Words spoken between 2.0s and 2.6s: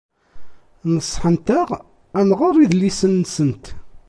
ad nɣer